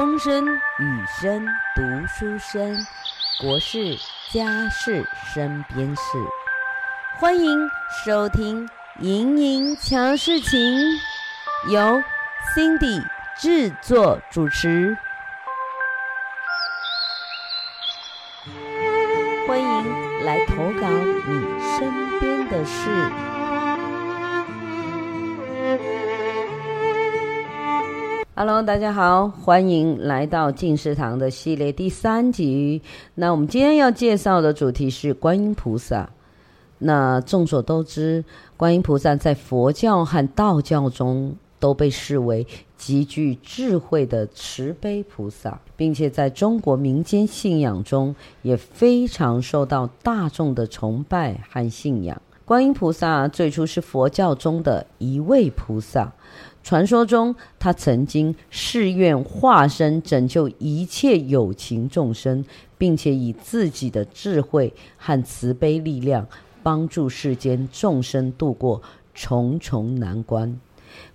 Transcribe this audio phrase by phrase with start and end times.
[0.00, 0.46] 风声、
[0.78, 2.74] 雨声、读书声，
[3.38, 3.98] 国事、
[4.32, 6.02] 家事、身边事，
[7.18, 7.68] 欢迎
[8.02, 8.66] 收听
[9.00, 10.58] 《莹莹瞧事情》，
[11.70, 12.02] 由
[12.56, 13.04] Cindy
[13.36, 14.96] 制作主持。
[19.46, 23.29] 欢迎来投稿你身边的事。
[28.42, 32.80] Hello，大家好，欢迎来到静思堂的系列第三集。
[33.14, 36.08] 那我们今天要介绍的主题是观音菩萨。
[36.78, 38.24] 那众所周知，
[38.56, 42.46] 观音菩萨在佛教和道教中都被视为
[42.78, 52.22] 极具智慧的慈悲菩萨，并且在中国民间信仰中也非常受到大众的崇拜和信仰。
[52.46, 56.10] 观音菩萨最初是佛教中的一位菩萨。
[56.62, 62.44] 传说中，他曾经誓愿化身拯救一切有情众生，
[62.76, 66.26] 并且以自己的智慧和慈悲力量，
[66.62, 68.80] 帮助世间众生度过
[69.14, 70.60] 重重难关。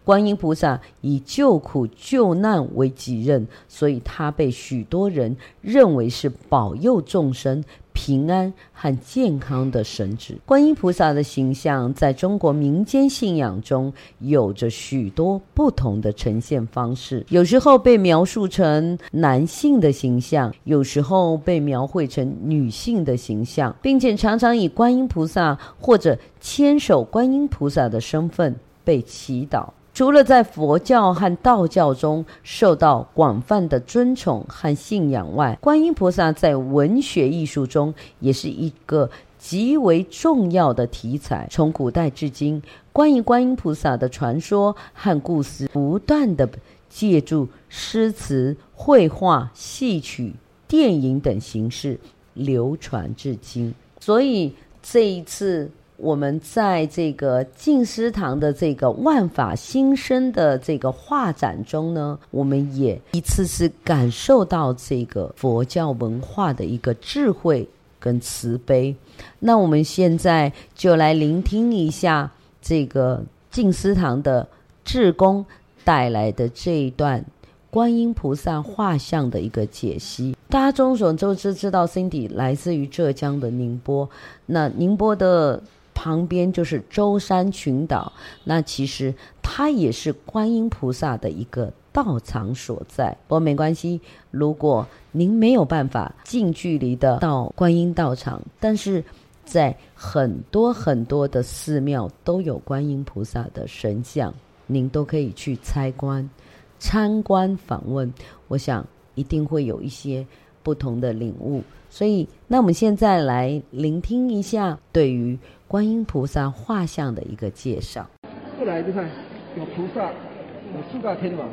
[0.04, 7.64] 观音菩萨以救苦救难为己任，所以他被许多人认为是保佑众生
[7.96, 10.36] 平安和健康的神祇。
[10.46, 29.70] 观音菩萨的形象在中国民间信仰中有着许多不同的呈现方式，有时候被描述成男性的形象，有时候被描绘成女性的形象，并且常常以观音菩萨或者千手观音菩萨的身份被祈祷。
[29.96, 41.48] 除了在佛教和道教中受到广泛的尊崇和信仰外，观音菩萨在文学艺术中也是一个极为重要的题材。
[41.50, 46.50] 从古代至今，关于观音菩萨的传说和故事不断地
[46.90, 50.34] 借助诗词、绘画、戏曲、
[50.68, 51.98] 电影等形式
[52.34, 53.74] 流传至今。
[54.02, 54.53] 所以
[54.84, 55.72] 这一次。
[55.97, 67.67] 我们在这个静思堂的这个万法新生的这个画展中呢，我们也一次次感受到这个佛教文化的一个智慧
[67.97, 68.94] 跟慈悲。
[69.39, 72.29] 那我们现在就来聆听一下
[72.62, 74.45] 这个静思堂的
[74.83, 75.45] 志工
[75.85, 77.23] 带来的这一段
[77.69, 80.35] 观音菩萨画像的一个解析。
[80.50, 84.09] 大家众所周知，知道 Cindy 来自于浙江的宁波，
[84.45, 85.63] 那宁波的。
[86.06, 89.12] 旁边就是舟山群岛，那其实
[89.42, 93.10] 它也是观音菩萨的一个道场所在。
[93.28, 94.00] 不过没关系，
[94.30, 99.04] 如果您没有办法近距离的到观音道场，但是
[99.46, 104.32] 在很多很多的寺庙都有观音菩萨的神像，
[104.68, 106.30] 您都可以去参观、
[106.78, 108.14] 参观访问。
[108.48, 108.86] 我想
[109.16, 110.24] 一定会有一些
[110.62, 111.64] 不同的领悟。
[111.90, 115.36] 所以，那我们现在来聆听一下对于。
[115.68, 118.08] 观音菩萨画像的一个介绍。
[118.56, 119.09] 过来就看，
[119.58, 121.50] 有菩萨，有四大天王，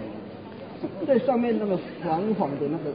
[1.06, 2.92] 在上面那个黄黄的那个，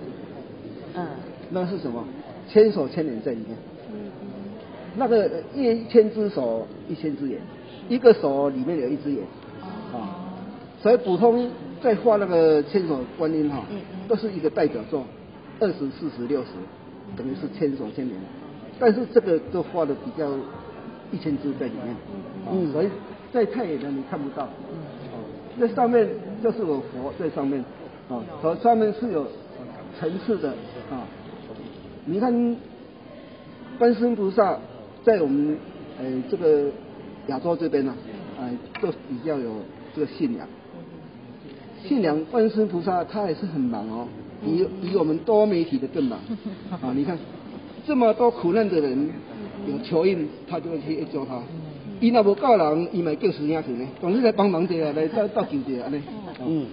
[0.93, 1.07] 嗯，
[1.49, 2.03] 那是什么？
[2.47, 3.57] 千手千眼在里面。
[3.91, 4.27] 嗯嗯。
[4.95, 7.41] 那个一千只手，一千只眼，
[7.89, 9.23] 一个手里面有一只眼。
[9.91, 10.21] 啊。
[10.83, 11.49] 所以普通
[11.81, 13.65] 在画那个千手观音哈，
[14.07, 15.03] 都是一个代表作，
[15.59, 16.49] 二十四十六十，
[17.17, 18.15] 等于是千手千眼。
[18.79, 20.31] 但是这个都画的比较。
[21.11, 21.95] 一千只在里面，
[22.51, 22.89] 嗯，所以
[23.31, 24.77] 在太远的你看不到，嗯，
[25.13, 25.23] 哦，
[25.57, 26.07] 那上面
[26.43, 27.63] 就是我佛在上面，
[28.09, 29.25] 哦，和上面是有
[29.97, 30.49] 层次的，
[30.91, 31.07] 啊，
[32.05, 32.55] 你看
[33.79, 34.57] 观世音菩萨
[35.05, 35.57] 在我们
[35.97, 36.69] 呃这个
[37.27, 37.95] 亚洲这边呢，
[38.37, 38.49] 呃，
[38.81, 39.51] 都比较有
[39.95, 40.45] 这个信仰，
[41.85, 44.07] 信仰观世音菩萨他也是很忙哦，
[44.43, 46.19] 比比我们多媒体的更忙，
[46.81, 47.17] 啊，你看
[47.85, 49.09] 这么多苦难的人。
[49.67, 51.41] 有求应，他就会去救他。
[51.99, 53.87] 伊若无教人，伊咪叫师兄去呢。
[53.99, 56.01] 总是来帮忙者啊，来到到救者安尼。
[56.45, 56.65] 嗯。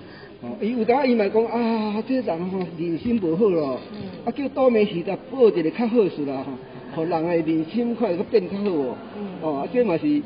[0.43, 3.81] 哦，伊有当伊咪讲啊，这人吼人心不好咯。
[3.93, 3.99] 嗯。
[4.27, 6.53] 啊，叫多媒体的报一个较好事啦，吼，
[6.95, 8.97] 互人的人心快个变较好哦。
[9.19, 9.27] 嗯。
[9.41, 10.23] 哦，啊，这嘛是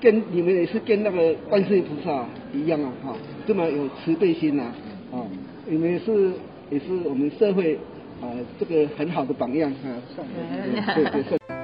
[0.00, 3.16] 跟你们也是跟那个观世音菩萨一样啊，哈，
[3.46, 4.64] 这么有慈悲心呐，
[5.12, 5.22] 啊，
[5.66, 6.32] 你们是
[6.68, 7.78] 也是我们社会
[8.20, 8.26] 啊
[8.58, 9.86] 这个很好的榜样啊。
[10.96, 11.55] 对对对。